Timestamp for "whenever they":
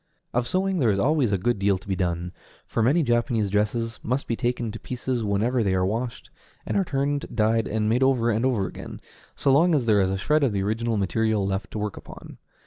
5.23-5.75